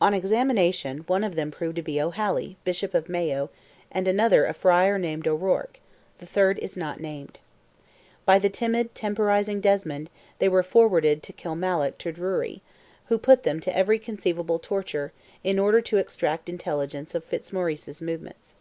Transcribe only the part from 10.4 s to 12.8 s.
were forwarded to Kilmallock to Drury,